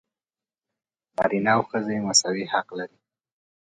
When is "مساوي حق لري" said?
2.07-2.97